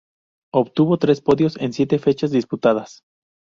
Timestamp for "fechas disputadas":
1.99-3.03